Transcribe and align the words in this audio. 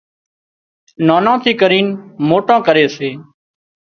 نانان 1.07 1.37
ٿي 1.43 1.51
ڪرينَ 1.61 1.87
موٽان 2.29 2.59
ڪري 2.67 2.85
سي 2.95 3.09